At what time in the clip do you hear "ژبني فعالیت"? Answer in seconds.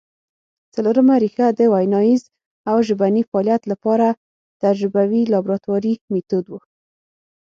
2.87-3.61